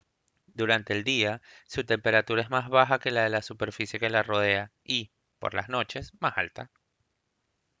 [0.55, 4.23] durante el día su temperatura es más baja que la de la superficie que la
[4.23, 6.71] rodea y por las noches más alta